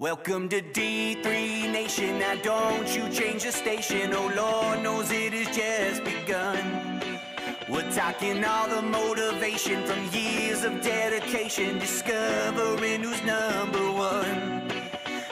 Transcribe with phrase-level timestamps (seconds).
[0.00, 2.20] Welcome to D3 Nation.
[2.20, 4.12] Now don't you change the station.
[4.14, 7.02] Oh Lord knows it has just begun.
[7.68, 14.68] We're talking all the motivation from years of dedication, discovering who's number one.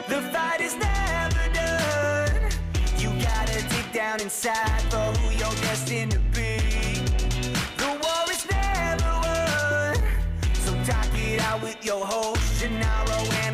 [0.09, 2.51] The fight is never done.
[2.97, 6.59] You gotta dig down inside for who you're destined to be.
[7.77, 9.95] The war is never won.
[10.55, 13.46] So talk it out with your hosts, Gennaro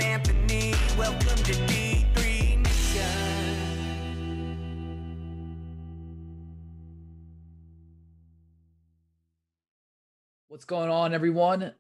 [10.64, 11.74] What's going on, everyone?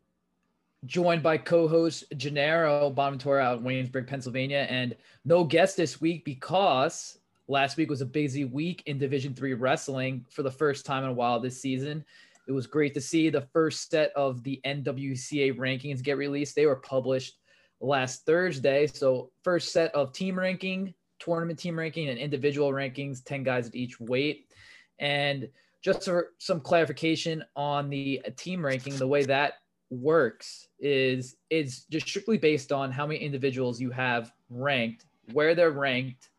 [0.86, 7.18] Joined by co-host Gennaro Bonaventura out in Waynesburg, Pennsylvania, and no guest this week because
[7.48, 11.12] last week was a busy week in Division Three wrestling for the first time in
[11.12, 12.04] a while this season.
[12.46, 16.54] It was great to see the first set of the NWCA rankings get released.
[16.54, 17.38] They were published
[17.80, 18.88] last Thursday.
[18.88, 23.76] So first set of team ranking, tournament team ranking, and individual rankings, 10 guys at
[23.76, 24.52] each weight.
[25.00, 25.48] And
[25.84, 29.56] just for some clarification on the team ranking, the way that
[29.90, 35.72] works is is just strictly based on how many individuals you have ranked, where they're
[35.72, 36.30] ranked,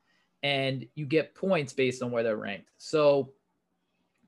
[0.42, 2.70] and you get points based on where they're ranked.
[2.78, 3.32] So,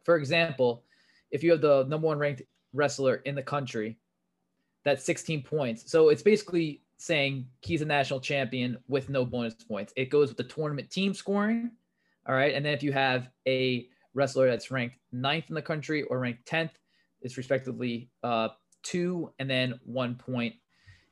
[0.04, 0.84] for example,
[1.30, 2.42] if you have the number one ranked
[2.74, 3.98] wrestler in the country,
[4.84, 5.90] that's 16 points.
[5.90, 9.92] So it's basically saying he's a national champion with no bonus points.
[9.96, 11.72] It goes with the tournament team scoring.
[12.28, 12.54] All right.
[12.54, 16.48] And then if you have a wrestler that's ranked ninth in the country or ranked
[16.48, 16.70] 10th,
[17.22, 18.48] it's respectively uh,
[18.82, 20.54] two and then one point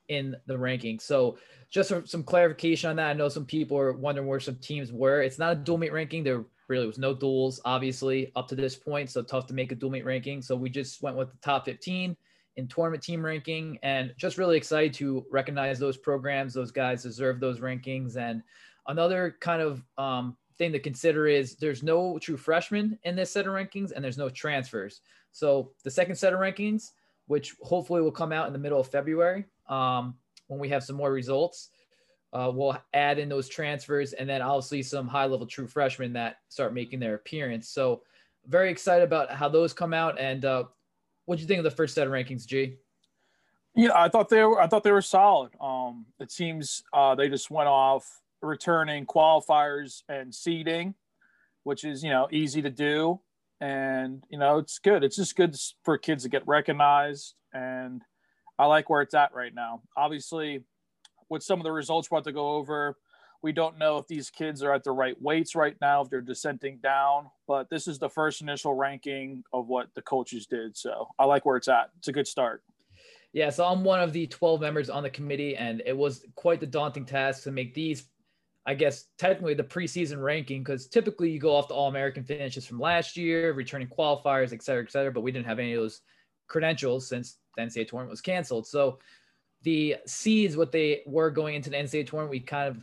[0.08, 0.98] in the ranking.
[0.98, 1.38] So
[1.70, 4.92] just for some clarification on that, I know some people are wondering where some teams
[4.92, 5.22] were.
[5.22, 6.24] It's not a dual meet ranking.
[6.24, 9.10] There really was no duels, obviously, up to this point.
[9.10, 10.42] So tough to make a dual meet ranking.
[10.42, 12.16] So we just went with the top 15
[12.56, 17.40] in tournament team ranking and just really excited to recognize those programs those guys deserve
[17.40, 18.42] those rankings and
[18.86, 23.46] another kind of um, thing to consider is there's no true freshmen in this set
[23.46, 25.00] of rankings and there's no transfers
[25.32, 26.90] so the second set of rankings
[27.26, 30.14] which hopefully will come out in the middle of february um,
[30.46, 31.70] when we have some more results
[32.32, 36.36] uh, we'll add in those transfers and then obviously some high level true freshmen that
[36.48, 38.02] start making their appearance so
[38.46, 40.64] very excited about how those come out and uh,
[41.26, 42.76] what do you think of the first set of rankings, G?
[43.74, 44.60] Yeah, I thought they were.
[44.60, 45.52] I thought they were solid.
[45.60, 50.94] Um, it seems uh, they just went off returning qualifiers and seeding,
[51.64, 53.20] which is you know easy to do,
[53.60, 55.04] and you know it's good.
[55.04, 58.02] It's just good for kids to get recognized, and
[58.58, 59.82] I like where it's at right now.
[59.96, 60.64] Obviously,
[61.28, 62.96] with some of the results we're about to go over,
[63.44, 66.22] we don't know if these kids are at the right weights right now, if they're
[66.22, 70.76] descending down, but this is the first initial ranking of what the coaches did.
[70.78, 71.90] So I like where it's at.
[71.98, 72.62] It's a good start.
[73.34, 76.58] Yeah, so I'm one of the 12 members on the committee, and it was quite
[76.58, 78.04] the daunting task to make these,
[78.66, 82.64] I guess, technically the preseason ranking, because typically you go off the All American finishes
[82.64, 85.82] from last year, returning qualifiers, et cetera, et cetera, but we didn't have any of
[85.82, 86.00] those
[86.46, 88.66] credentials since the NCAA tournament was canceled.
[88.66, 88.98] So
[89.62, 92.82] the seeds, what they were going into the NCAA tournament, we kind of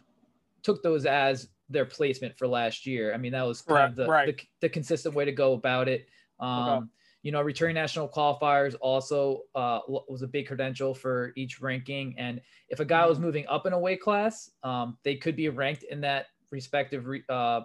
[0.61, 3.13] took those as their placement for last year.
[3.13, 4.37] I mean, that was kind right, of the, right.
[4.37, 6.07] the, the, consistent way to go about it.
[6.39, 6.85] Um, okay.
[7.23, 12.15] You know, returning national qualifiers also uh, was a big credential for each ranking.
[12.17, 13.25] And if a guy was mm-hmm.
[13.25, 17.23] moving up in a weight class, um, they could be ranked in that respective re-
[17.29, 17.61] uh,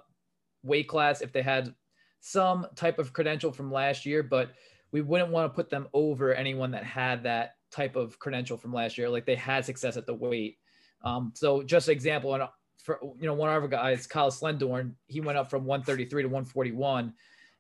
[0.63, 1.75] weight class if they had
[2.21, 4.23] some type of credential from last year.
[4.23, 4.51] But
[4.93, 8.73] we wouldn't want to put them over anyone that had that type of credential from
[8.73, 10.59] last year, like they had success at the weight.
[11.05, 12.45] Um, so just an example, and
[12.83, 16.29] for you know one of our guys, Kyle Slendorn, he went up from 133 to
[16.29, 17.13] 141,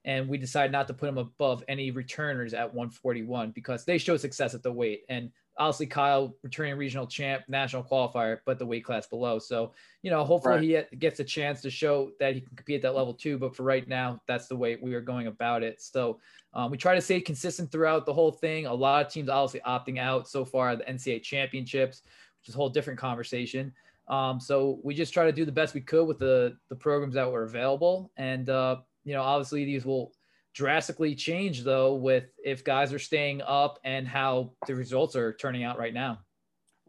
[0.06, 4.20] and we decided not to put him above any returners at 141 because they showed
[4.20, 5.02] success at the weight.
[5.08, 9.40] And obviously, Kyle returning regional champ, national qualifier, but the weight class below.
[9.40, 9.72] So
[10.02, 10.86] you know, hopefully right.
[10.90, 13.36] he gets a chance to show that he can compete at that level too.
[13.36, 15.82] But for right now, that's the way we are going about it.
[15.82, 16.20] So.
[16.54, 18.64] Um, we try to stay consistent throughout the whole thing.
[18.64, 22.00] A lot of teams obviously opting out so far the NCAA championships,
[22.40, 23.74] which is a whole different conversation.
[24.08, 27.14] Um, so we just try to do the best we could with the the programs
[27.14, 28.76] that were available, and uh,
[29.06, 30.12] you know, obviously these will
[30.52, 35.64] drastically change though with if guys are staying up and how the results are turning
[35.64, 36.18] out right now.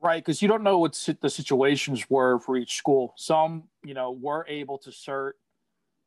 [0.02, 3.14] Right, because you don't know what the situations were for each school.
[3.18, 5.34] Some, you know, were able to cert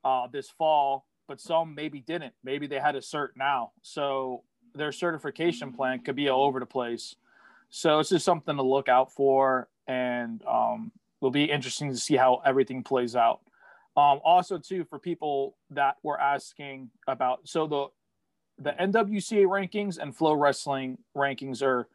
[0.05, 2.35] uh, this fall, but some maybe didn't.
[2.45, 6.67] Maybe they had a cert now, so their certification plan could be all over the
[6.67, 7.17] place.
[7.71, 12.17] So it's just something to look out for, and um, it'll be interesting to see
[12.17, 13.41] how everything plays out.
[13.97, 17.87] Um, also, too, for people that were asking about, so the
[18.63, 21.89] the NWCA rankings and Flow Wrestling rankings are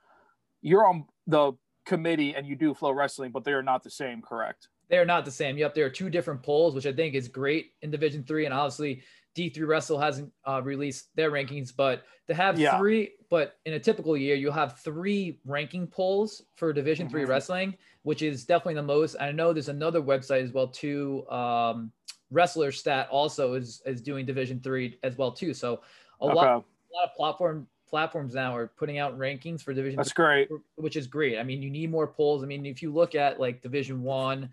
[0.61, 1.53] you're on the
[1.85, 4.67] committee and you do flow wrestling, but they are not the same, correct?
[4.89, 5.57] They are not the same.
[5.57, 8.53] Yep, there are two different polls, which I think is great in Division Three, and
[8.53, 9.03] obviously
[9.35, 12.77] D3 Wrestle hasn't uh, released their rankings, but to have Yeah.
[12.77, 17.29] three, but in a typical year, you'll have three ranking polls for Division Three Mhm.
[17.29, 19.15] wrestling, which is definitely the most.
[19.19, 21.27] I know there's another website as well too.
[21.29, 21.91] Um,
[22.33, 25.53] WrestleStat also is is doing Division Three as well too.
[25.53, 25.83] So
[26.21, 29.99] a okay, lot, a lot of platform platforms now are putting out rankings for Division
[29.99, 30.51] that's great.
[30.75, 31.37] which is great.
[31.39, 32.43] I mean, you need more polls.
[32.43, 34.51] I mean, if you look at like Division One,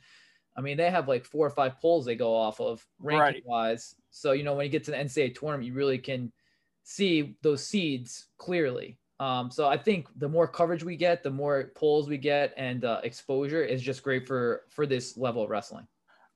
[0.56, 3.44] I mean, they have like four or five polls they go off of ranking Right.
[3.44, 3.96] wise.
[4.12, 6.32] So you know, when you get to the NCAA tournament, you really can
[6.84, 8.98] see those seeds clearly.
[9.18, 12.84] Um, so I think the more coverage we get, the more polls we get, and
[12.84, 15.86] uh, exposure is just great for for this level of wrestling.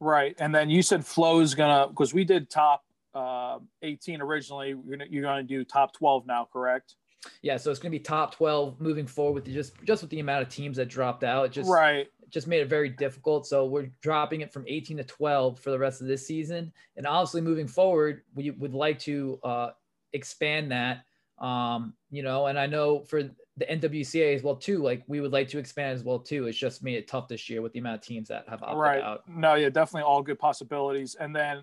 [0.01, 2.85] Right, and then you said flow Flow's gonna because we did top
[3.15, 4.75] uh, 18 originally.
[5.09, 6.97] You're gonna, do top 12 now, correct?
[7.43, 10.21] Yeah, so it's going to be top twelve moving forward with just just with the
[10.21, 11.51] amount of teams that dropped out.
[11.51, 12.07] Just right.
[12.37, 13.47] Just made it very difficult.
[13.47, 16.71] So we're dropping it from 18 to 12 for the rest of this season.
[16.99, 19.71] And obviously, moving forward, we would like to uh,
[20.13, 21.07] expand that.
[21.39, 24.83] Um, you know, and I know for the NWCA as well too.
[24.83, 26.47] Like we would like to expand as well too.
[26.47, 28.79] It's just made it tough this year with the amount of teams that have opted
[28.81, 29.03] right.
[29.03, 29.27] out.
[29.27, 31.15] No, yeah, definitely all good possibilities.
[31.19, 31.63] And then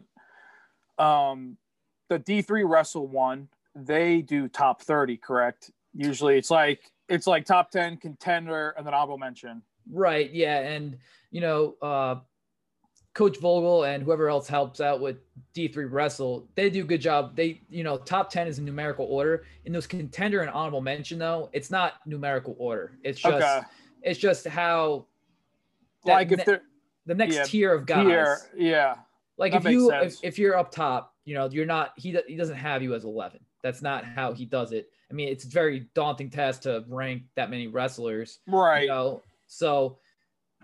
[0.97, 1.55] um,
[2.09, 5.69] the D3 Wrestle one, they do top 30, correct?
[5.93, 9.61] Usually, it's like it's like top 10 contender and then honorable mention.
[9.91, 10.31] Right.
[10.31, 10.59] Yeah.
[10.59, 10.97] And,
[11.31, 12.15] you know, uh,
[13.13, 15.18] Coach Vogel and whoever else helps out with
[15.56, 17.35] D3 Wrestle, they do a good job.
[17.35, 19.45] They, you know, top 10 is in numerical order.
[19.65, 22.97] In those contender and honorable mention, though, it's not numerical order.
[23.03, 23.62] It's just, okay,
[24.01, 25.06] it's just how
[26.06, 26.62] like if ne- they're
[27.06, 28.07] the next yeah, tier of guys.
[28.07, 28.95] here, yeah,
[29.38, 32.57] like if you, if, if you're up top, you know, you're not, he, he doesn't
[32.57, 33.39] have you as 11.
[33.62, 34.89] That's not how he does it.
[35.09, 38.81] I mean, it's a very daunting task to rank that many wrestlers right.
[38.81, 39.21] you know
[39.53, 39.97] so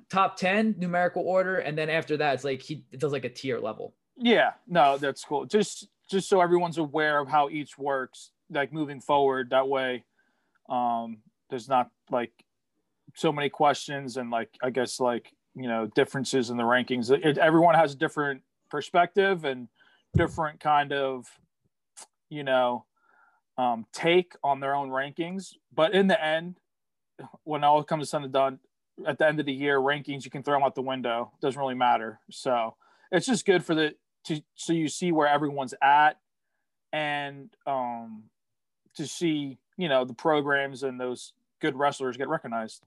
[0.09, 3.29] top 10 numerical order and then after that it's like he it does like a
[3.29, 5.45] tier level Yeah, no, that's cool.
[5.45, 9.51] Just just so everyone's aware of how each works, like moving forward.
[9.51, 10.03] That way,
[10.67, 11.19] um,
[11.49, 12.31] there's not like
[13.15, 17.09] so many questions and like I guess like you know differences in the rankings.
[17.11, 19.69] It, everyone has a different perspective and
[20.15, 21.25] different kind of
[22.29, 22.85] you know
[23.57, 25.53] um, take on their own rankings.
[25.73, 26.57] But in the end,
[27.45, 28.59] when all comes and done,
[29.05, 31.31] at the end of the year, rankings you can throw them out the window.
[31.41, 32.19] Doesn't really matter.
[32.29, 32.75] So
[33.11, 36.19] it's just good for the to so you see where everyone's at
[36.91, 38.23] and um
[38.95, 42.83] to see you know the programs and those good wrestlers get recognized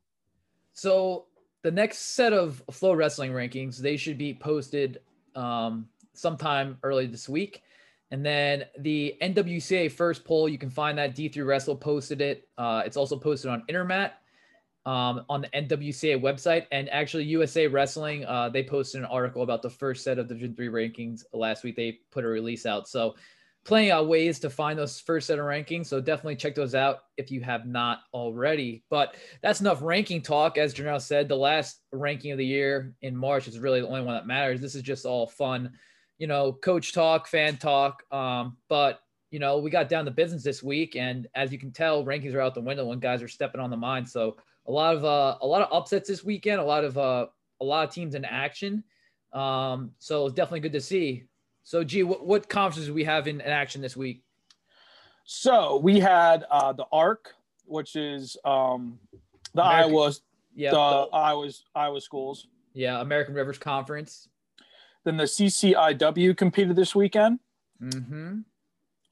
[0.72, 1.26] so
[1.62, 5.00] the next set of flow wrestling rankings they should be posted
[5.34, 7.62] um, sometime early this week
[8.10, 12.82] and then the nwca first poll you can find that d3 wrestle posted it uh,
[12.84, 14.12] it's also posted on intermat
[14.84, 19.62] um, on the nwca website and actually usa wrestling uh, they posted an article about
[19.62, 23.14] the first set of division 3 rankings last week they put a release out so
[23.64, 25.86] plenty of ways to find those first set of rankings.
[25.86, 28.82] So definitely check those out if you have not already.
[28.90, 30.58] But that's enough ranking talk.
[30.58, 34.02] As Gennaro said, the last ranking of the year in March is really the only
[34.02, 34.60] one that matters.
[34.60, 35.72] This is just all fun,
[36.18, 38.02] you know, coach talk, fan talk.
[38.10, 39.00] Um, but
[39.30, 42.34] you know, we got down to business this week, and as you can tell, rankings
[42.34, 44.04] are out the window when guys are stepping on the mine.
[44.04, 44.36] So
[44.66, 47.26] a lot of uh, a lot of upsets this weekend, a lot of uh,
[47.60, 48.84] a lot of teams in action.
[49.32, 51.24] Um, so it's definitely good to see.
[51.64, 54.22] So, G, what, what conferences do we have in, in action this week?
[55.24, 57.32] so we had uh the arc
[57.66, 58.98] which is um
[59.54, 60.12] the American- iowa
[60.56, 64.28] Yeah, the the- iowa's iowa schools yeah, American Rivers Conference.
[65.04, 67.38] then the cciw competed this weekend
[67.80, 68.38] Mm-hmm.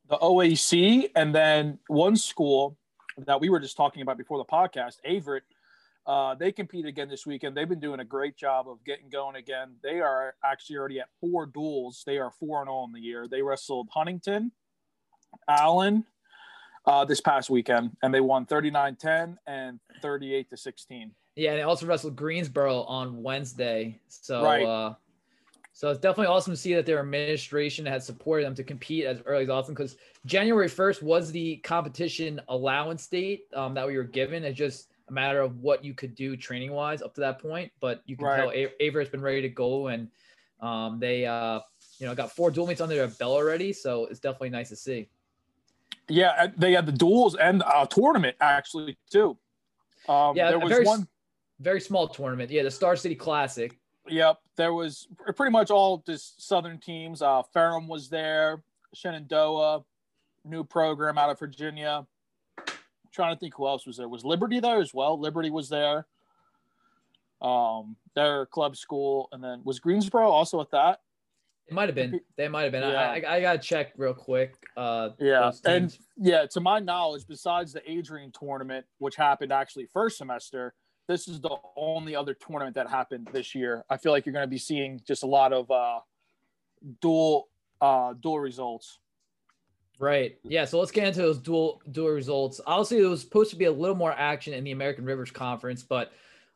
[0.09, 2.77] the oac and then one school
[3.27, 5.43] that we were just talking about before the podcast averett
[6.07, 7.57] uh, they compete again this weekend.
[7.57, 9.75] They've been doing a great job of getting going again.
[9.83, 12.03] They are actually already at four duels.
[12.07, 13.29] They are four and all in the year.
[13.29, 14.50] They wrestled Huntingdon,
[15.49, 16.05] Allen,
[16.87, 21.12] uh, this past weekend, and they won 39-10 and 38 to 16.
[21.37, 24.00] Yeah, and they also wrestled Greensboro on Wednesday.
[24.09, 24.67] So, Right.
[24.67, 24.95] uh,
[25.73, 29.23] so it's definitely awesome to see that their administration has supported them to compete as
[29.25, 29.97] early as awesome because
[30.27, 34.45] January 1st was the competition allowance date um, that we were given.
[34.45, 37.73] It's just a matter of what you could do training wise up to that point.
[37.81, 38.37] But you can Right.
[38.37, 40.09] tell A- Aver's been ready to go and
[40.61, 41.61] um, they, uh,
[41.99, 43.73] you know, got four dual meets under their belt already.
[43.73, 45.09] So it's definitely nice to see.
[46.09, 49.39] Yeah, they had the duels and a tournament actually too.
[50.09, 51.09] Um, Yeah, there was very, one.
[51.61, 52.50] very small tournament.
[52.50, 53.79] Yeah, the Star City Classic.
[54.11, 57.23] Yep, there was pretty much all just Southern teams.
[57.23, 58.62] Uh, Ferrum was there,
[58.93, 59.85] Shenandoah,
[60.45, 62.07] new program out of Virginia.
[63.12, 64.09] trying to think who else was there.
[64.09, 65.19] Was Liberty there as well?
[65.19, 66.07] Liberty was there.
[67.40, 71.00] Um, their club school, and then was Greensboro also at that?
[71.69, 72.21] It might have been.
[72.37, 72.83] They might have been.
[72.83, 72.88] Yeah.
[73.00, 74.57] I, I, I gotta check real quick.
[74.76, 80.19] Uh, Yeah, and yeah, to my knowledge, besides the Adrian tournament, which happened actually first
[80.19, 80.75] semester,
[81.11, 83.85] this is the only other tournament that happened this year.
[83.90, 85.99] I feel like you're going to be seeing just a lot of uh,
[87.00, 87.49] dual
[87.81, 89.00] uh, dual results.
[89.99, 90.38] Right.
[90.45, 90.64] Yeah.
[90.67, 92.61] So let's get into those dual dual results.
[92.64, 95.83] Obviously, there was supposed to be a little more action in the American Rivers Conference,
[95.83, 96.12] but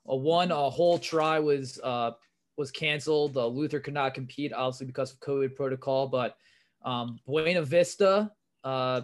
[0.06, 2.12] a one a whole try was uh,
[2.56, 3.36] was canceled.
[3.36, 6.06] Uh, Luther could not compete, obviously because of COVID protocol.
[6.06, 6.36] But
[6.84, 8.30] um, Buena Vista,
[8.62, 9.00] uh,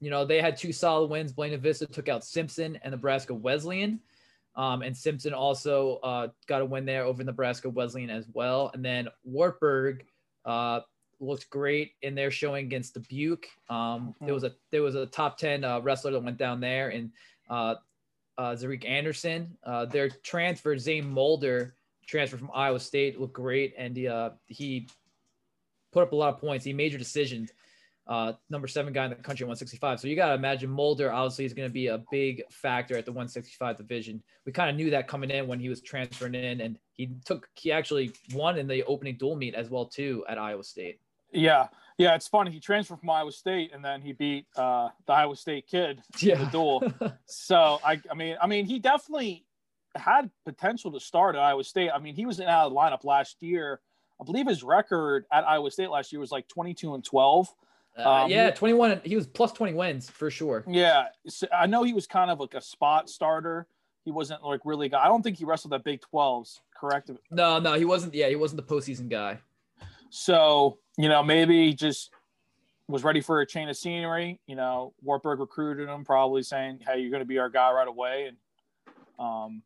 [0.00, 1.34] you know, they had two solid wins.
[1.34, 4.00] Buena Vista took out Simpson and Nebraska Wesleyan.
[4.56, 8.70] Um, and Simpson also uh, got a win there over Nebraska Wesleyan as well.
[8.72, 10.06] And then Wartburg
[10.46, 10.80] uh,
[11.20, 13.48] looked great in their showing against Dubuque.
[13.68, 16.88] Um, There was a there was a top ten uh, wrestler that went down there,
[16.88, 17.10] and
[17.50, 17.74] uh,
[18.38, 19.56] uh, Zarik Anderson.
[19.62, 21.74] Uh, their transfer Zane Mulder
[22.06, 23.96] transfer from Iowa State looked great, and
[24.46, 24.86] he
[25.92, 26.64] put up a lot of points.
[26.64, 27.52] He made your decisions.
[28.06, 29.98] Uh, number seven guy in the country, at 165.
[29.98, 33.04] So you got to imagine Mulder obviously is going to be a big factor at
[33.04, 34.22] the 165 division.
[34.44, 37.48] We kind of knew that coming in when he was transferring in, and he took
[37.54, 41.00] he actually won in the opening dual meet as well too at Iowa State.
[41.32, 41.66] Yeah,
[41.98, 42.52] yeah, it's funny.
[42.52, 46.38] He transferred from Iowa State, and then he beat uh, the Iowa State kid in
[46.38, 46.82] the duel.
[47.26, 49.44] So I, I mean, I mean, he definitely
[49.96, 51.90] had potential to start at Iowa State.
[51.92, 53.80] I mean, he was in out of the lineup last year.
[54.20, 57.52] I believe his record at Iowa State last year was like 22 and 12.
[57.98, 59.00] Uh, Um, yeah, 21.
[59.04, 60.64] He was plus 20 wins for sure.
[60.68, 63.66] Yeah, so I know he was kind of like a spot starter.
[64.04, 64.92] He wasn't like really.
[64.92, 66.60] I don't think he wrestled at Big 12s.
[66.78, 67.10] Correct.
[67.30, 68.14] No, no, he wasn't.
[68.14, 69.40] Yeah, he wasn't the postseason guy.
[70.10, 72.10] So, you know, maybe just
[72.88, 74.38] was ready for a chain of scenery.
[74.46, 77.88] You know, Wartburg recruited him, probably saying, "Hey, you're going to be our guy right
[77.88, 78.36] away," and
[79.18, 79.62] um,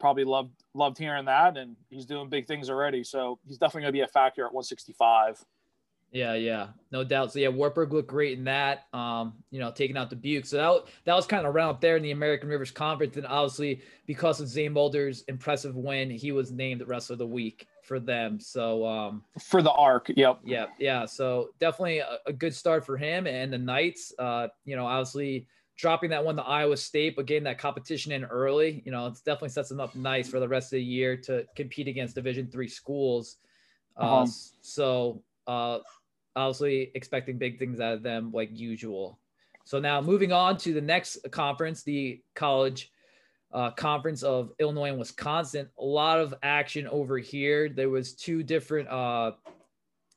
[0.00, 1.56] probably loved loved hearing that.
[1.56, 4.52] And he's doing big things already, so he's definitely going to be a factor at
[4.52, 5.42] 165.
[6.14, 7.32] Yeah, yeah, no doubt.
[7.32, 8.86] So yeah, Wartburg looked great in that.
[8.94, 10.46] Um, you know, taking out Dubuque.
[10.46, 13.26] So that that was kind of around up there in the American Rivers Conference, and
[13.26, 17.98] obviously because of Zane Mulder's impressive win, he was named Wrestler of the Week for
[17.98, 18.38] them.
[18.38, 20.38] So um, For the arc, yep.
[20.44, 21.04] yeah, yeah.
[21.04, 24.12] So definitely a, a good start for him and the Knights.
[24.16, 28.24] Uh, you know, obviously dropping that one to Iowa State, but getting that competition in
[28.24, 28.84] early.
[28.86, 31.44] You know, it's definitely sets them up nice for the rest of the year to
[31.56, 33.38] compete against Division three schools.
[33.96, 34.26] Uh, Uh-huh.
[34.62, 35.80] So uh,
[36.36, 39.18] obviously expecting big things out of them like usual.
[39.64, 42.90] So now moving on to the next conference, the college
[43.52, 45.68] uh, conference of Illinois and Wisconsin.
[45.78, 47.68] A lot of action over here.
[47.68, 49.32] There was two different uh,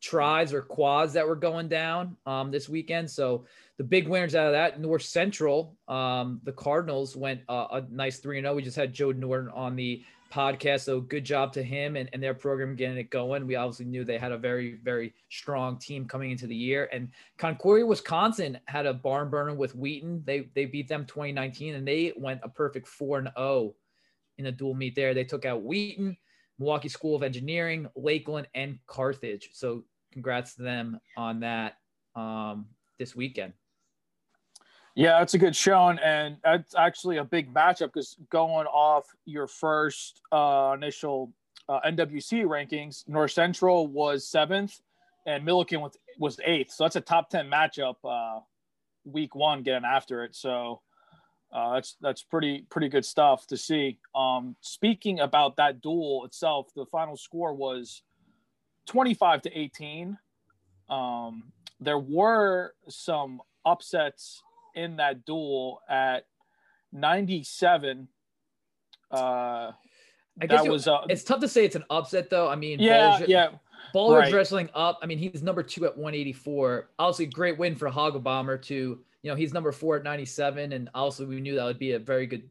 [0.02, 3.10] tries or quads that were going down um, this weekend.
[3.10, 3.46] So
[3.78, 8.18] the big winners out of that, North Central, um, the Cardinals went uh, a nice
[8.18, 8.56] 3 0.
[8.56, 10.82] We just had Joe Norton on the podcast.
[10.82, 13.46] So good job to him and, and their program getting it going.
[13.48, 16.90] We obviously knew they had a very, very strong team coming into the year.
[16.92, 20.24] And Concordia, Wisconsin had a barn burner with Wheaton.
[20.26, 23.76] They they beat them 2019 and they went a perfect 4 and 0
[24.38, 25.14] in a dual meet there.
[25.14, 26.18] They took out Wheaton,
[26.60, 29.50] Milwaukee School of Engineering, Lakeland, and Carthage.
[29.54, 31.78] So congrats to them on that
[32.16, 32.68] um,
[33.00, 33.54] this weekend.
[34.98, 39.46] Yeah, that's a good showing, and that's actually a big matchup because going off your
[39.46, 41.32] first uh, initial
[41.70, 44.82] uh, NWC rankings, North Central was seventh,
[45.28, 46.72] and Millikin was was eighth.
[46.72, 47.98] So that's a top ten matchup.
[48.04, 48.40] Uh,
[49.06, 50.36] week one, getting after it.
[50.36, 50.82] So
[51.54, 54.00] uh, that's that's pretty pretty good stuff to see.
[54.16, 58.02] Um, speaking about that duel itself, the final score was
[58.88, 60.18] twenty five to eighteen.
[60.90, 64.42] Um, there were some upsets
[64.78, 66.26] in that duel at
[66.94, 68.08] 97
[69.12, 69.72] uh
[70.40, 72.48] I guess you- was uh It's tough to say it's an upset though.
[72.48, 73.50] I mean, yeah Bulge- yeah
[73.94, 74.34] Bowler's Right.
[74.34, 75.00] wrestling up.
[75.02, 76.90] I mean, he's number two at 184.
[77.00, 80.74] Obviously, great win for Hogabomber to, you know, he's number four at 97.
[80.74, 82.50] And also we knew that would be a very good,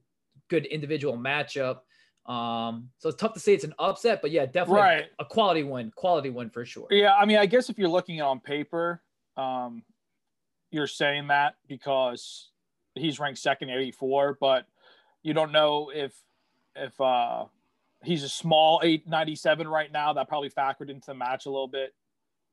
[0.48, 1.80] good individual matchup.
[2.24, 5.62] Um, so it's tough to say it's an upset, but yeah, definitely right a quality
[5.62, 6.88] win, quality win for sure.
[6.90, 9.00] yeah i mean i guess if you're looking on paper
[9.36, 9.84] um
[10.70, 12.50] you're saying that because
[12.94, 14.66] he's ranked second at 84 but
[15.22, 16.14] you don't know if
[16.74, 17.44] if uh
[18.04, 21.94] he's a small 897 right now that probably factored into the match a little bit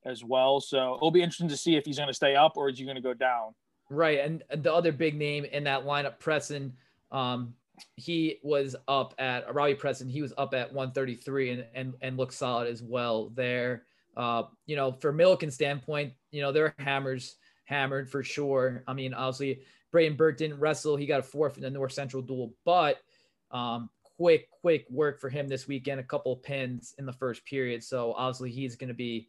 [0.06, 2.70] as well so it'll be interesting to see if he's going to stay up or
[2.70, 3.54] is he going to go down
[3.90, 4.20] Right.
[4.20, 6.74] And the other big name in that lineup, Preston,
[7.12, 7.54] um,
[7.96, 10.10] he was up at Robbie Preston.
[10.10, 13.84] He was up at 133 and, and, and looked solid as well there.
[14.16, 18.84] Uh, you know, for Millikin standpoint, you know, their hammers hammered for sure.
[18.88, 19.62] I mean, obviously
[19.94, 20.96] Brayden Burke didn't wrestle.
[20.96, 22.98] He got a fourth in the North Central duel, but
[23.52, 26.00] um, quick, quick work for him this weekend.
[26.00, 27.84] A couple of pins in the first period.
[27.84, 29.28] So obviously he's going to be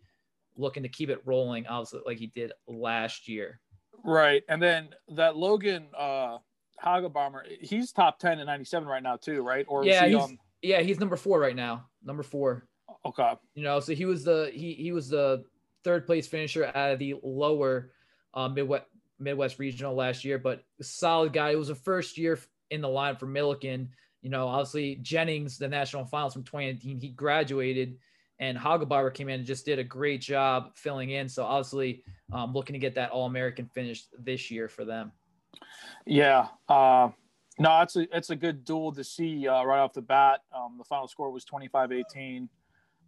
[0.57, 3.61] looking to keep it rolling, obviously like he did last year.
[4.05, 6.39] Right, and then that Logan uh,
[6.85, 9.65] Hagelbaumer, he's top ten in '97 right now too, right?
[9.67, 10.39] Or yeah, he he's, on...
[10.63, 11.87] yeah, he's number four right now.
[12.03, 12.67] Number four.
[13.07, 13.33] Okay.
[13.55, 15.45] You know, so he was the he he was the
[15.85, 17.93] third place finisher out of the lower
[18.35, 18.85] uh, Midwest
[19.19, 21.51] Midwest Regional last year, but solid guy.
[21.51, 22.39] It was a first year
[22.71, 23.89] in the line for Millikin.
[24.23, 27.99] You know, obviously Jennings, the national finals from 2018, he graduated,
[28.39, 31.29] and Hagelbauer came in and just did a great job filling in.
[31.29, 35.13] So obviously, um, looking to get that All American finish this year for them.
[36.07, 37.11] Yeah, uh,
[37.59, 40.41] no, it's a it's a good duel to see uh, right off the bat.
[40.55, 42.49] Um, the final score was 25-18,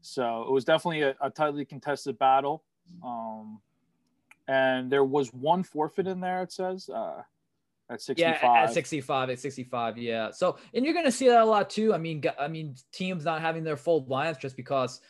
[0.02, 2.62] so it was definitely a, a tightly contested battle.
[3.04, 3.60] Um,
[4.48, 6.42] and there was one forfeit in there.
[6.42, 6.88] It says.
[6.88, 7.22] Uh,
[7.88, 8.40] at 65.
[8.42, 10.30] Yeah, at 65, at 65, yeah.
[10.32, 11.94] So, and you're going to see that a lot too.
[11.94, 15.00] I mean, I mean, teams not having their full lines just because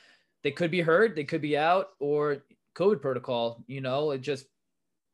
[0.43, 3.65] they could be hurt, they could be out, or COVID protocol.
[3.67, 4.47] You know, it just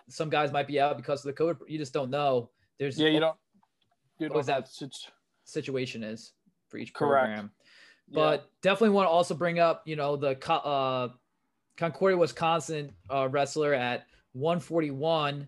[0.09, 1.59] some guys might be out because of the COVID.
[1.69, 2.51] You just don't know.
[2.79, 3.37] There's yeah, you don't.
[4.19, 4.69] You don't what that
[5.45, 6.33] situation is
[6.69, 7.27] for each Correct.
[7.27, 7.51] program.
[8.11, 8.47] But yeah.
[8.63, 11.09] definitely want to also bring up, you know, the uh,
[11.77, 15.47] Concordia, Wisconsin uh, wrestler at 141,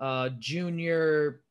[0.00, 1.42] uh, junior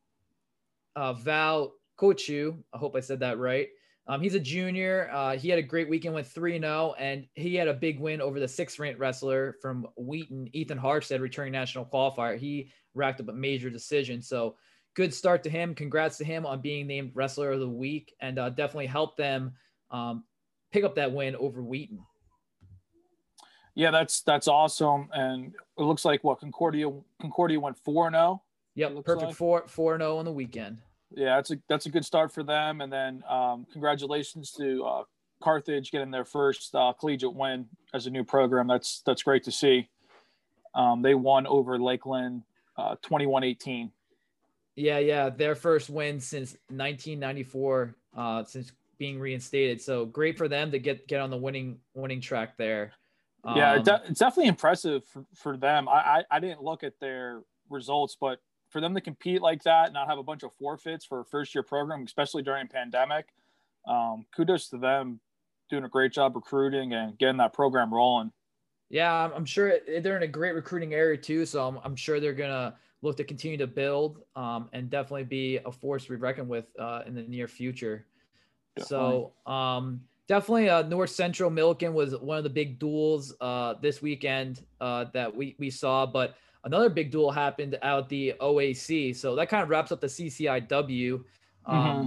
[0.94, 2.56] uh, Val Kochu.
[2.72, 3.68] I hope I said that right.
[4.08, 5.10] Um, he's a junior.
[5.12, 8.20] Uh, he had a great weekend with 3 0, and he had a big win
[8.20, 12.38] over the sixth ranked wrestler from Wheaton, Ethan Harstead, returning national qualifier.
[12.38, 14.22] He racked up a major decision.
[14.22, 14.56] So,
[14.94, 15.74] good start to him.
[15.74, 19.52] Congrats to him on being named wrestler of the week and uh, definitely helped them
[19.90, 20.24] um,
[20.72, 21.98] pick up that win over Wheaton.
[23.76, 25.08] Yeah, that's that's awesome.
[25.12, 26.90] And it looks like what Concordia
[27.20, 28.42] Concordia went 4 and 0.
[28.74, 29.36] Yep, perfect like.
[29.36, 30.82] 4 4 0 on the weekend
[31.14, 32.80] yeah, that's a that's a good start for them.
[32.80, 35.02] And then um, congratulations to uh,
[35.40, 38.66] Carthage getting their first uh, collegiate win as a new program.
[38.66, 39.88] That's that's great to see.
[40.74, 42.42] Um, they won over Lakeland
[42.76, 43.90] uh, 21-18.
[44.74, 49.80] Yeah, yeah, their first win since 1994, uh, since being reinstated.
[49.80, 52.92] So great for them to get get on the winning winning track there.
[53.46, 55.88] Um, yeah, it's definitely impressive for, for them.
[55.88, 59.92] I, I I didn't look at their results, but for them to compete like that,
[59.92, 63.26] not have a bunch of forfeits for a first year program, especially during pandemic.
[63.86, 65.20] Um, kudos to them
[65.70, 68.32] doing a great job recruiting and getting that program rolling.
[68.88, 71.46] Yeah, I'm sure they're in a great recruiting area too.
[71.46, 75.58] So I'm, I'm sure they're gonna look to continue to build um, and definitely be
[75.64, 78.06] a force to be reckoned with uh, in the near future.
[78.76, 79.30] Definitely.
[79.46, 84.02] So um, definitely uh, North Central Millikin was one of the big duels uh, this
[84.02, 89.16] weekend uh, that we we saw, but another big duel happened out the OAC.
[89.16, 91.24] So that kind of wraps up the CCIW.
[91.66, 92.06] Um, mm-hmm.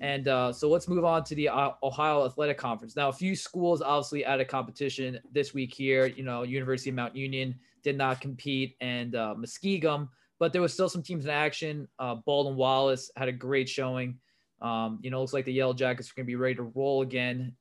[0.00, 2.96] And uh, so let's move on to the uh, Ohio Athletic Conference.
[2.96, 6.06] Now, a few schools obviously out of competition this week here.
[6.06, 10.08] You know, University of Mount Union did not compete, and uh, Muskingum,
[10.40, 11.86] but there was still some teams in action.
[11.98, 14.18] Uh, Baldwin Wallace had a great showing.
[14.60, 16.72] Um, you know, it looks like the Yellow Jackets are going to be ready to
[16.74, 17.54] roll again.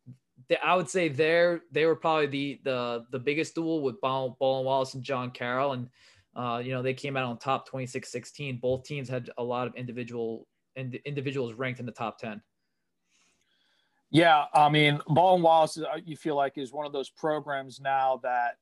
[0.64, 4.94] I would say they're they were probably the the the biggest duel with Baldwin Wallace
[4.94, 5.90] and John Carroll, and
[6.36, 8.60] uh, you know, they came out on top 26 16.
[8.62, 12.42] Both teams had a lot of individual and individuals ranked in the top 10.
[14.12, 18.22] Yeah, I mean, Baldwin Wallace, uh, you feel like is one of those programs now
[18.24, 18.58] that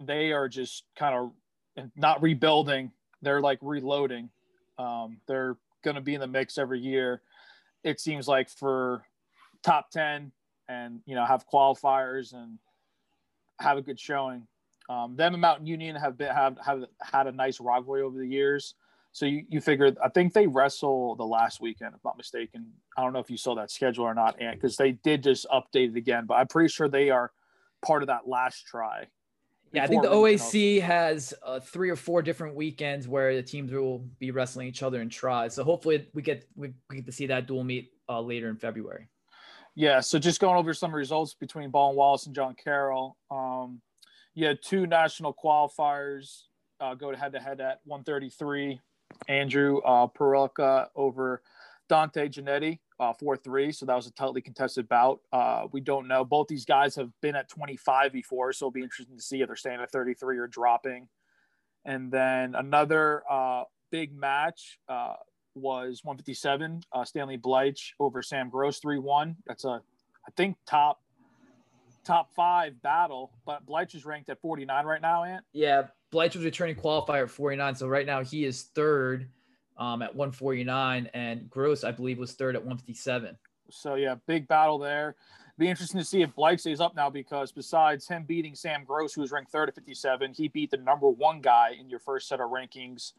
[0.00, 2.90] they are just kind of not rebuilding;
[3.22, 4.30] they're like reloading.
[4.78, 7.22] Um, they're going to be in the mix every year.
[7.84, 9.02] It seems like for
[9.62, 10.32] top ten,
[10.68, 12.58] and you know have qualifiers and
[13.60, 14.46] have a good showing.
[14.88, 18.26] Um, them and Mount Union have been have have had a nice rivalry over the
[18.26, 18.74] years.
[19.12, 22.72] So you, you figured I think they wrestle the last weekend, if not mistaken.
[22.96, 25.90] I don't know if you saw that schedule or not, because they did just update
[25.90, 26.26] it again.
[26.26, 27.32] But I'm pretty sure they are
[27.84, 29.06] part of that last try.
[29.72, 33.70] Yeah, I think the OAC has uh, three or four different weekends where the teams
[33.70, 35.54] will be wrestling each other in tries.
[35.54, 39.08] So hopefully we get we, get to see that dual meet uh, later in February.
[39.74, 43.16] Yeah, so just going over some results between Baldwin Wallace and John Carroll.
[43.30, 43.80] Um,
[44.34, 46.44] you had two national qualifiers
[46.80, 48.80] uh, go head to head at 133.
[49.28, 50.06] Andrew uh,
[50.94, 51.42] over
[51.88, 53.72] Dante Genetti, uh, 4 3.
[53.72, 55.20] So that was a tightly contested bout.
[55.32, 56.24] Uh, we don't know.
[56.24, 59.46] Both these guys have been at 25 before, so it'll be interesting to see if
[59.46, 61.08] they're staying at 33 or dropping.
[61.84, 65.14] And then another uh, big match uh,
[65.54, 69.36] was 157, uh, Stanley Bleich over Sam Gross 3 1.
[69.46, 69.68] That's a,
[70.26, 71.00] I think, top
[72.04, 75.44] top five battle, but Bleich is ranked at 49 right now, Ant.
[75.52, 77.74] Yeah, Bleich was returning qualifier at 49.
[77.74, 79.28] So right now he is third
[79.78, 83.36] um, at 149, and Gross, I believe, was third at 157.
[83.70, 85.16] So yeah, big battle there.
[85.58, 89.12] Be interesting to see if Bleich stays up now because besides him beating Sam Gross,
[89.12, 92.28] who was ranked third at 57, he beat the number one guy in your first
[92.28, 93.12] set of rankings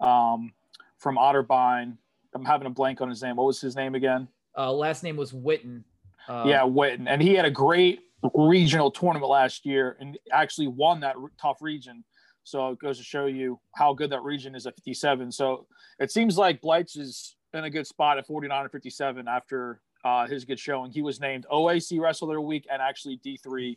[0.00, 0.52] um,
[0.98, 1.96] from Otterbein.
[2.34, 3.36] I'm having a blank on his name.
[3.36, 4.28] What was his name again?
[4.56, 5.82] Uh, last name was Witten.
[6.28, 8.00] Uh, yeah, Witten, and he had a great
[8.34, 12.04] regional tournament last year and actually won that tough region.
[12.48, 15.30] So it goes to show you how good that region is at 57.
[15.32, 15.66] So
[15.98, 20.26] it seems like Bleich's is in a good spot at 49 and 57 after uh,
[20.26, 20.90] his good showing.
[20.90, 23.76] He was named OAC Wrestler of the Week and actually D3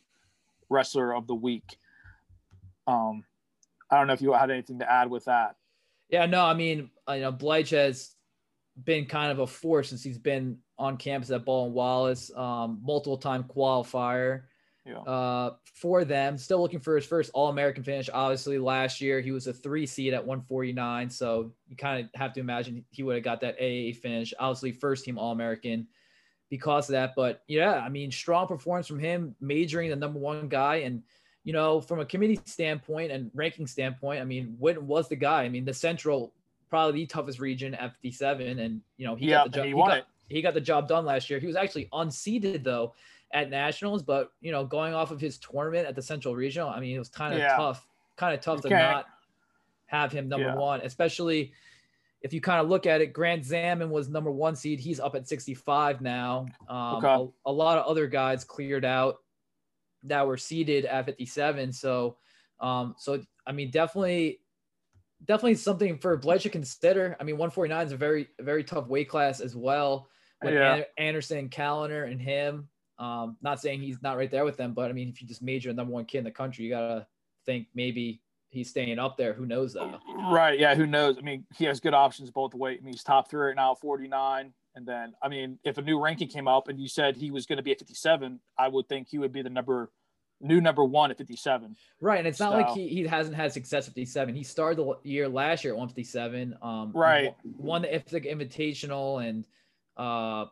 [0.70, 1.66] Wrestler of the Week.
[2.88, 3.26] Um,
[3.90, 5.56] I don't know if you had anything to add with that.
[6.08, 8.16] Yeah, no, I mean, uh, you know, Bleich has
[8.82, 13.18] been kind of a force since he's been on campus at Baldwin Wallace, um, multiple
[13.18, 14.44] time qualifier
[14.92, 15.12] yeah.
[15.12, 16.38] uh, for them.
[16.38, 18.10] Still looking for his first All American finish.
[18.14, 22.34] Obviously, last year he was a three seed at 149, so you kind of have
[22.34, 24.34] to imagine he would have got that AA finish.
[24.40, 25.88] Obviously, first team All American
[26.52, 27.14] because of that.
[27.16, 30.76] But yeah, I mean, strong performance from him, majoring the number one guy.
[30.78, 31.02] And,
[31.44, 35.44] you know, from a committee standpoint and ranking standpoint, I mean, Witten was the guy.
[35.44, 36.34] I mean, the Central,
[36.70, 38.60] probably the toughest region at 57.
[38.60, 39.66] And, you know, he yeah, got the job.
[39.66, 41.40] he He, got, he got the job done last year.
[41.40, 42.94] He was actually unseeded, though,
[43.34, 44.04] at Nationals.
[44.04, 47.00] But, you know, going off of his tournament at the Central Regional, I mean, it
[47.00, 47.56] was kind of Yeah.
[47.56, 49.06] tough, kind of tough You to can't- not
[49.88, 50.56] have him number Yeah.
[50.56, 51.54] one, especially–
[52.22, 54.80] if you kind of look at it, Grant Zaman was number one seed.
[54.80, 56.46] He's up at 65 now.
[56.68, 57.08] Um, Okay.
[57.08, 59.24] a, a lot of other guys cleared out
[60.04, 61.74] that were seeded at 57.
[61.74, 62.18] So,
[62.60, 64.40] um, so I mean, definitely,
[65.26, 67.18] definitely something for Bleich to consider.
[67.20, 70.08] I mean, 149 is a very, very tough weight class as well.
[70.44, 70.84] With Yeah.
[71.00, 72.70] Anderson, Callender, and him.
[73.02, 75.42] Um, not saying he's not right there with them, but I mean, if you just
[75.42, 77.08] major number one kid in the country, you gotta
[77.46, 79.34] think maybe he's staying up there.
[79.34, 79.98] Who knows though?
[80.32, 80.60] Right.
[80.60, 80.76] Yeah.
[80.76, 81.18] Who knows?
[81.18, 82.74] I mean, he has good options both way.
[82.74, 84.54] I mean, he's top three right now, 49.
[84.76, 87.46] And then, I mean, if a new ranking came up and you said he was
[87.46, 89.92] going to be at 57, I would think he would be the number
[90.40, 91.76] new number one at 57.
[92.00, 94.34] Right, and it's not like he, he hasn't had success at 57.
[94.34, 96.58] He started the year last year at 157.
[96.62, 97.36] Um, Right.
[97.58, 99.46] Won the Ithaca Invitational and
[99.98, 100.46] uh,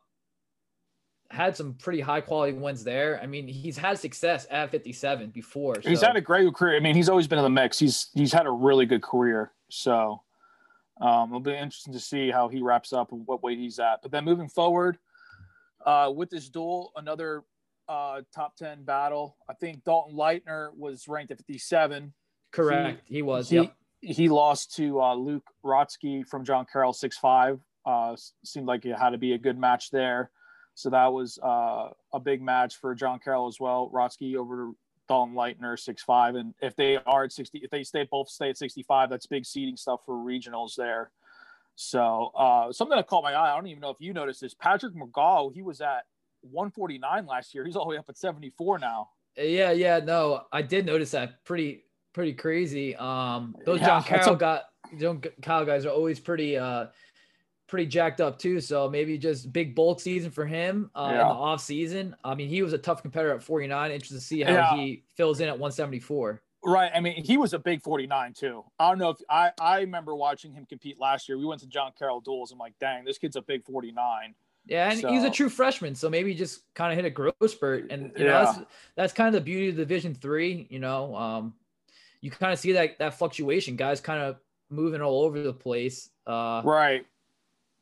[1.32, 3.20] had some pretty high quality wins there.
[3.22, 5.76] I mean, he's had success at 57 before.
[5.84, 6.76] He's had a great career.
[6.76, 7.78] I mean, he's always been in the mix.
[7.78, 9.52] He's he's had a really good career.
[9.70, 10.24] So
[11.00, 14.02] um, it'll be interesting to see how he wraps up and what weight he's at.
[14.02, 14.98] But then moving forward
[15.86, 17.44] uh, with this duel, another
[17.88, 19.38] uh, top 10 battle.
[19.50, 22.14] I think Dalton Leitner was ranked at 57.
[22.52, 23.02] correct.
[23.06, 23.50] He, was.
[23.50, 23.76] he, yep.
[24.02, 27.60] he lost to uh, Luke Rotsky from John Carroll six five.
[27.86, 30.32] Uh, seemed like it had to be a good match there.
[30.80, 33.92] So that was uh, a big match for John Carroll as well.
[33.94, 34.78] Rotsky over to
[35.10, 38.50] Dalton Leitner six five, and if they are at sixty, if they stay both stay
[38.52, 41.12] at sixty five, that's big seeding stuff for regionals there.
[41.76, 43.52] So uh, something that caught my eye.
[43.52, 44.54] I don't even know if you noticed this.
[44.54, 46.06] Patrick McGaw, he was at
[46.44, 47.66] 149 last year.
[47.66, 49.10] He's all the way up at 74 now.
[49.36, 51.44] Yeah, yeah, no, I did notice that.
[51.44, 52.96] Pretty, pretty crazy.
[52.96, 54.64] Um, those Yeah, John Carroll a- got
[54.98, 56.88] John Carroll guys are always pretty, uh,
[57.70, 58.60] pretty jacked up too.
[58.60, 62.16] So maybe just big bulk season for him uh, in the off season.
[62.24, 63.92] I mean, he was a tough competitor at 49.
[63.92, 64.76] Interested to see how Yeah.
[64.76, 66.42] he fills in at 174.
[66.66, 66.92] Right.
[66.94, 68.66] I mean, he was a big 49 too.
[68.80, 71.38] I don't know if I, I remember watching him compete last year.
[71.38, 72.52] We went to John Carroll duels.
[72.52, 74.36] I'm like, dang, this kid's a big 49.
[74.66, 77.34] Yeah, and he's a true freshman, so maybe he just kind of hit a growth
[77.50, 78.44] spurt, and you know Yeah.
[78.44, 78.60] that's
[78.96, 80.68] that's kind of the beauty of Division Three.
[80.70, 81.56] You know, um,
[82.22, 84.36] you kind of see that that fluctuation, guys, kind of
[84.70, 86.10] moving all over the place.
[86.28, 87.06] Uh, Right.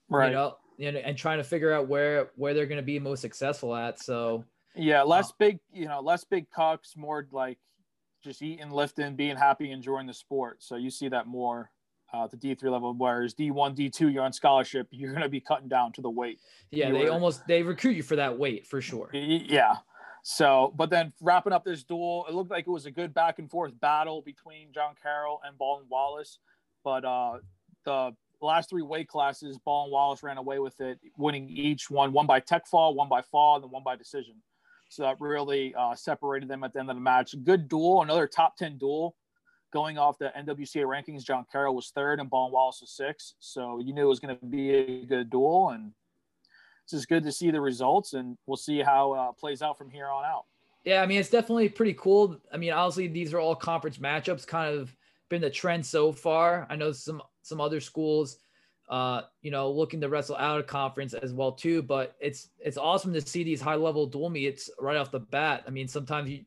[0.09, 0.27] Right.
[0.29, 3.21] You know, and, and trying to figure out where where they're going to be most
[3.21, 3.99] successful at.
[3.99, 4.43] So
[4.75, 5.01] yeah.
[5.03, 7.57] Less big, you know, less big cucks, more like
[8.23, 10.57] just eating, lifting, being happy, enjoying the sport.
[10.61, 11.71] So you see that more
[12.13, 15.39] uh, at the D3 level, whereas D1, D2, you're on scholarship, you're going to be
[15.41, 16.39] cutting down to the weight.
[16.71, 19.09] yeah, You they were- almost they recruit you for that weight for sure.
[19.13, 19.77] Yeah.
[20.23, 23.39] So, but then wrapping up this duel, it looked like it was a good back
[23.39, 26.39] and forth battle between John Carroll and Baldwin Wallace.
[26.83, 27.37] But uh,
[27.85, 32.27] the last three weight classes, Baldwin Wallace ran away with it, winning each one, one
[32.27, 34.35] by tech fall, one by fall, and then one by decision.
[34.89, 37.35] So that really uh, separated them at the end of the match.
[37.43, 39.15] Good duel, another top 10 duel.
[39.73, 43.33] Going off the NWCA rankings, John Carroll was third and Baldwin Wallace was sixth.
[43.39, 45.69] So you knew it was going to be a good duel.
[45.69, 45.91] And
[46.87, 49.89] it's just good to see the results, and we'll see how uh, plays out from
[49.89, 50.45] here on out.
[50.85, 52.39] Yeah, I mean it's definitely pretty cool.
[52.53, 54.95] I mean, obviously these are all conference matchups, kind of
[55.27, 56.65] been the trend so far.
[56.69, 58.37] I know some some other schools,
[58.89, 61.81] uh, you know, looking to wrestle out of conference as well too.
[61.81, 65.63] But it's it's awesome to see these high level dual meets right off the bat.
[65.67, 66.45] I mean, sometimes you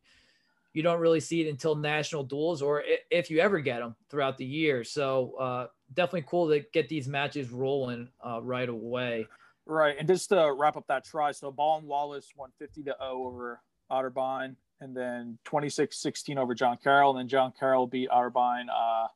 [0.73, 4.39] you don't really see it until national duels or if you ever get them throughout
[4.39, 4.85] the year.
[4.85, 9.27] So uh, definitely cool to get these matches rolling uh, right away.
[9.67, 13.13] Right, and just to wrap up that try, so Baldwin Wallace won 50 to 0
[13.13, 13.61] over
[13.91, 19.07] Otterbein, and then 26-16 over John Carroll, and then John Carroll beat Otterbein uh,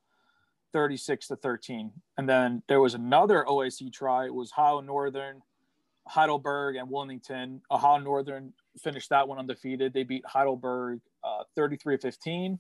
[0.75, 1.93] 36 to 13.
[2.19, 4.27] And then there was another OAC try.
[4.27, 5.41] It was Ohio Northern,
[6.09, 7.63] Heidelberg, and Wilmington.
[7.71, 9.95] Ohio Northern finished that one undefeated.
[9.95, 12.59] They beat Heidelberg uh, 33 15,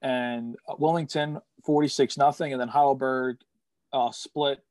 [0.00, 3.36] and Wilmington 46 nothing, and then Heidelberg
[3.92, 4.64] uh, split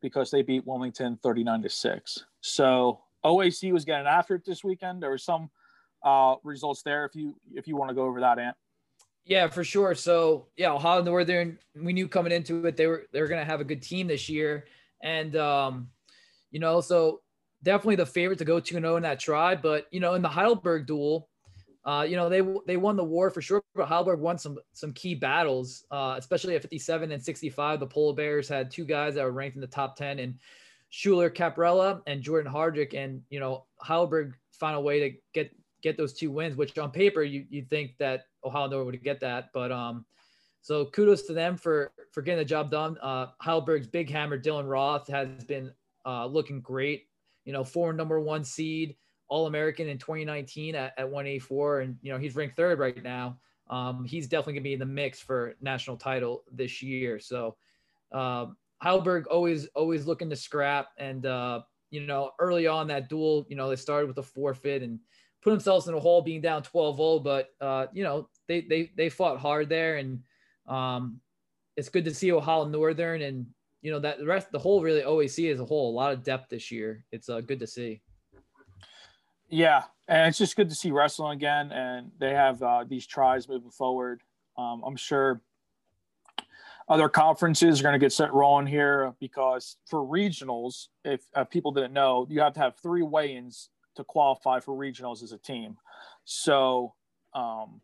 [0.00, 2.24] because they beat Wilmington 39 to 6.
[2.42, 5.02] So OAC was getting after it this weekend.
[5.02, 5.50] There were some
[6.04, 8.56] uh, results there if you if you want to go over that, Ant.
[9.24, 9.94] Yeah, for sure.
[9.94, 13.60] So yeah, Ohio Northern, we knew coming into it they were they were gonna have
[13.60, 14.66] a good team this year.
[15.02, 15.88] And um,
[16.50, 17.22] you know, so
[17.62, 19.54] definitely the favorite to go 2 0 in that try.
[19.54, 21.28] But you know, in the Heidelberg duel,
[21.84, 24.92] uh, you know, they they won the war for sure, but Heidelberg won some some
[24.92, 27.80] key battles, uh, especially at 57 and 65.
[27.80, 30.38] The Polar Bears had two guys that were ranked in the top 10 and
[30.90, 32.94] Schuler Caprella and Jordan Hardrick.
[32.94, 35.50] And, you know, Heidelberg found a way to get
[35.84, 39.20] get those two wins, which on paper you you think that Ohio Northern would get
[39.20, 39.50] that.
[39.54, 40.04] But um
[40.62, 42.98] so kudos to them for for getting the job done.
[43.00, 45.72] Uh Heidelberg's big hammer, Dylan Roth, has been
[46.04, 47.04] uh looking great.
[47.44, 48.96] You know, four number one seed
[49.28, 51.80] all American in 2019 at, at 184.
[51.80, 53.38] And, you know, he's ranked third right now.
[53.70, 57.18] Um, he's definitely to be in the mix for national title this year.
[57.18, 57.56] So,
[58.12, 58.46] uh,
[58.82, 60.88] Heidelberg always, always looking to scrap.
[60.98, 64.82] And, uh, you know, early on that duel, you know, they started with a forfeit
[64.82, 64.98] and
[65.44, 67.18] put themselves in a hole being down 12 0.
[67.20, 69.96] But, uh, you know, they, they, they fought hard there.
[69.96, 70.22] And
[70.66, 71.20] um,
[71.76, 73.46] it's good to see Ohio Northern and,
[73.82, 76.24] you know, that the rest, the whole really OAC as a whole, a lot of
[76.24, 77.04] depth this year.
[77.12, 78.00] It's uh, good to see.
[79.50, 83.46] Yeah, and it's just good to see wrestling again, and they have uh, these tries
[83.46, 84.22] moving forward.
[84.56, 85.42] Um, I'm sure
[86.88, 91.72] other conferences are going to get set rolling here because for regionals, if uh, people
[91.72, 95.76] didn't know, you have to have three weigh-ins to qualify for regionals as a team.
[96.24, 96.94] So
[97.34, 97.80] um,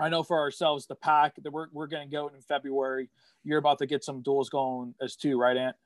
[0.00, 3.08] I know for ourselves, the PAC that we're, we're going to go in February.
[3.44, 5.76] You're about to get some duels going as too, right, Ant?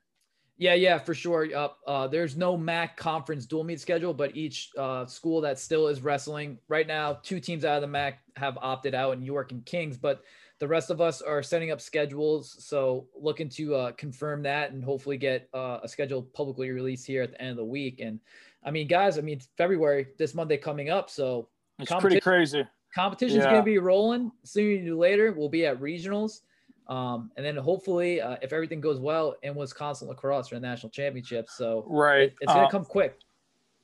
[0.59, 1.47] Yeah, yeah, for sure.
[1.55, 5.89] Uh, uh, there's no MAC conference dual meet schedule, but each uh, school that still
[5.89, 9.53] is wrestling right now, two teams out of the MAC have opted out in York
[9.53, 10.23] and Kings, but
[10.59, 12.57] the rest of us are setting up schedules.
[12.59, 17.23] So looking to uh, confirm that and hopefully get uh, a schedule publicly released here
[17.23, 18.01] at the end of the week.
[18.01, 18.19] And
[18.67, 21.09] I mean, guys, I mean, February, this Monday coming up.
[21.09, 21.49] So
[21.79, 22.65] it's pretty crazy.
[22.93, 23.51] Competition's yeah.
[23.53, 25.33] going to be rolling sooner or later.
[25.33, 26.41] We'll be at regionals.
[26.89, 30.61] Um, and then hopefully, uh, if everything goes well in Wisconsin La Crosse for the
[30.61, 33.19] national championship, so right, it, it's gonna uh, come quick.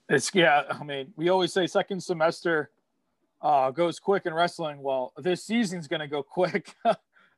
[0.08, 0.62] It's yeah.
[0.70, 2.70] I mean, we always say second semester
[3.40, 4.80] uh, goes quick in wrestling.
[4.80, 6.76] Well, this season's gonna go quick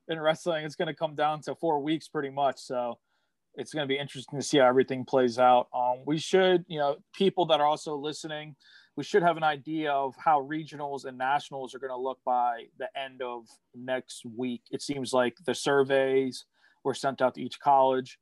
[0.09, 0.67] in wrestling.
[0.67, 2.59] It's gonna come down to four weeks pretty much.
[2.59, 2.99] So
[3.57, 5.69] it's gonna be interesting to see how everything plays out.
[5.75, 8.57] Um, we should, you know, people that are also listening
[8.97, 12.67] we should have an idea of how regionals and nationals are going to look by
[12.79, 14.63] the end of next week.
[14.71, 16.45] It seems like the surveys
[16.85, 18.19] were sent out to each college,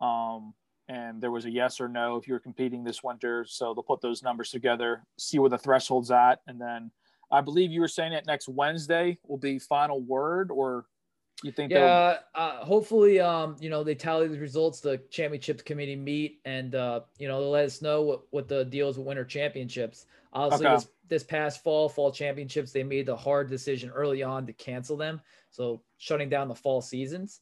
[0.00, 0.54] um,
[0.88, 3.44] and there was a yes or no if you were competing this winter.
[3.46, 6.90] So they'll put those numbers together, see where the threshold's at, and then
[7.30, 10.86] I believe you were saying that next Wednesday will be final word, or
[11.42, 11.72] you think?
[11.72, 14.80] Yeah, uh, hopefully, um, you know, they tally the results.
[14.80, 18.64] The championship committee meet, and uh, you know, they'll let us know what what the
[18.64, 20.06] deal is with winter championships.
[20.32, 20.76] Obviously, okay.
[20.76, 24.96] this, this past fall, fall championships, they made the hard decision early on to cancel
[24.96, 25.20] them,
[25.50, 27.40] so shutting down the fall seasons.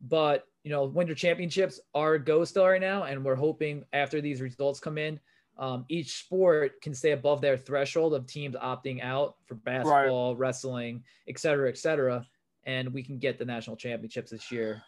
[0.00, 4.40] But you know, winter championships are go still right now, and we're hoping after these
[4.40, 5.18] results come in,
[5.58, 10.40] um, each sport can stay above their threshold of teams opting out for basketball, right.
[10.40, 12.26] wrestling, et cetera, et cetera
[12.64, 14.82] and we can get the national championships this year.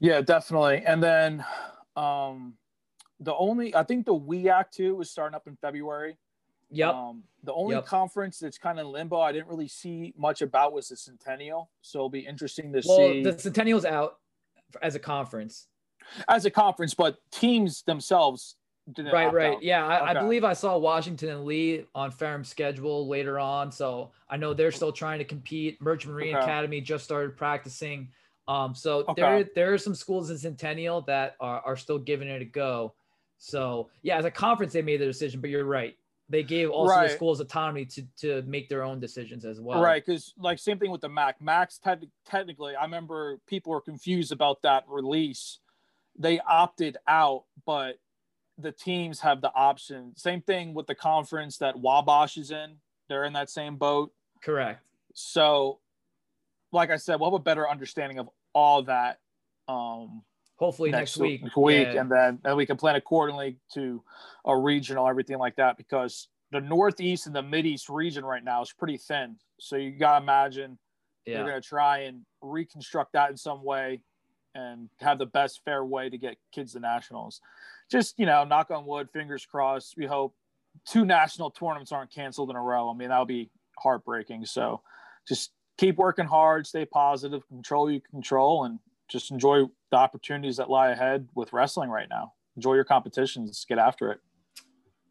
[0.00, 0.82] Yeah, definitely.
[0.86, 1.44] And then
[1.96, 2.54] um,
[3.20, 6.16] the only I think the WEAC too is starting up in February.
[6.70, 6.94] Yep.
[6.94, 7.86] Um, the only yep.
[7.86, 11.70] conference that's kind of limbo I didn't really see much about was the Centennial.
[11.80, 13.22] So it'll be interesting to well, see.
[13.22, 14.18] The Centennial's out
[14.82, 15.68] as a conference.
[16.28, 18.56] As a conference, but teams themselves
[18.96, 19.54] right, right.
[19.54, 19.62] Out.
[19.62, 20.10] Yeah, I, okay.
[20.18, 23.70] I, believe I saw Washington and Lee on Ferrum's schedule later on.
[23.72, 25.80] So I know they're still trying to compete.
[25.80, 26.44] Merchant Marine okay.
[26.44, 28.08] Academy just started practicing.
[28.46, 29.20] Um, so okay.
[29.20, 32.94] there there are some schools in Centennial that are, are still giving it a go.
[33.36, 35.96] So yeah, as a conference they made the decision, but you're right.
[36.30, 37.08] They gave also right.
[37.08, 39.82] the schools autonomy to to make their own decisions as well.
[39.82, 41.40] Right, because like same thing with the MAC.
[41.40, 45.58] Max te- technically, I remember people were confused about that release.
[46.18, 47.98] They opted out, but
[48.58, 50.12] the teams have the option.
[50.16, 52.76] Same thing with the conference that Wabash is in.
[53.08, 54.12] They're in that same boat.
[54.42, 54.84] Correct.
[55.14, 55.78] So,
[56.72, 59.20] like I said, we'll have a better understanding of all that
[59.68, 60.22] um,
[60.56, 61.56] hopefully next, next week.
[61.56, 62.00] Week, yeah.
[62.00, 64.02] and then and we can plan accordingly to
[64.44, 68.72] a regional, everything like that, because the Northeast and the Mideast region right now is
[68.72, 69.36] pretty thin.
[69.60, 70.78] So you gotta imagine
[71.24, 71.38] yeah.
[71.38, 74.02] you're gonna try and reconstruct that in some way
[74.54, 77.40] and have the best fair way to get kids to nationals.
[77.90, 79.94] Just you know, knock on wood, fingers crossed.
[79.96, 80.34] We hope
[80.86, 82.90] two national tournaments aren't canceled in a row.
[82.90, 84.44] I mean, that would be heartbreaking.
[84.44, 84.82] So
[85.26, 90.68] just keep working hard, stay positive, control you control, and just enjoy the opportunities that
[90.68, 92.32] lie ahead with wrestling right now.
[92.56, 94.20] Enjoy your competitions, get after it.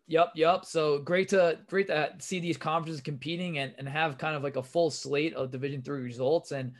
[0.08, 0.66] Yep, yep.
[0.66, 4.56] So great to great to see these conferences competing and, and have kind of like
[4.56, 6.52] a full slate of Division three results.
[6.52, 6.74] And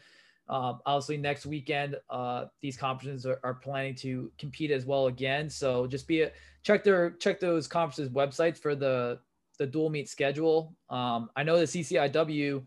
[0.50, 5.50] um, obviously next weekend, uh, these conferences are, are, planning to compete as well again.
[5.50, 6.32] So just be a,
[6.64, 9.20] check their check those conferences websites for the
[9.60, 10.74] the dual meet schedule.
[10.90, 12.64] Um, I know the CCIW,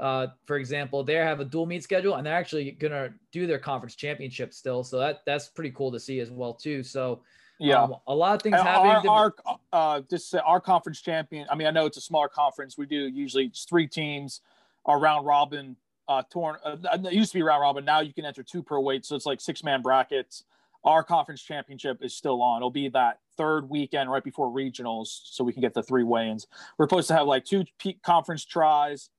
[0.00, 3.58] uh, for example, they have a dual meet schedule and they're actually gonna do their
[3.58, 4.82] conference championship still.
[4.82, 6.82] So that that's pretty cool to see as well too.
[6.82, 7.22] So
[7.60, 9.08] yeah, um, a lot of things happening.
[9.08, 11.46] Our, our uh, this our conference champion.
[11.48, 12.76] I mean, I know it's a smaller conference.
[12.76, 14.40] We do usually it's three teams.
[14.86, 15.76] Our round robin
[16.10, 16.56] uh, torn.
[16.64, 17.84] Uh, it used to be round robin.
[17.84, 20.42] Now you can enter two per weight, so it's like six man brackets.
[20.82, 22.58] Our conference championship is still on.
[22.58, 26.48] It'll be that third weekend right before regionals, so we can get the three weigh-ins.
[26.78, 27.64] We're supposed to have like two
[28.02, 29.10] conference tries,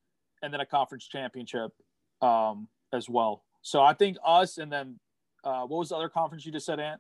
[0.42, 1.72] and then a conference championship
[2.22, 3.44] um, as well.
[3.62, 5.00] So I think us, and then
[5.46, 7.00] uh, what was the other conference you just said, Ant?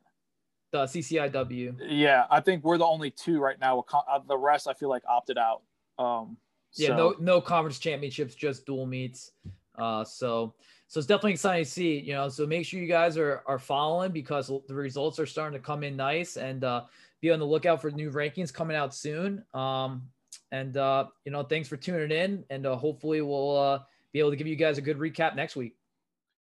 [0.71, 1.75] the CCIW.
[1.89, 3.83] Yeah, I think we're the only two right now.
[3.91, 5.63] Uh, the rest, I feel like, opted out.
[5.99, 6.37] Um,
[6.75, 6.95] yeah, so.
[6.95, 9.33] no, no conference championships, just dual meets.
[9.77, 10.53] Uh, so,
[10.87, 11.99] so it's definitely exciting to see.
[11.99, 15.59] You know, so make sure you guys are are following because the results are starting
[15.59, 16.83] to come in nice, and uh,
[17.21, 19.43] be on the lookout for new rankings coming out soon.
[19.53, 20.03] Um,
[20.51, 23.79] and uh, you know, thanks for tuning in, and uh, hopefully we'll uh,
[24.11, 25.75] be able to give you guys a good recap next week.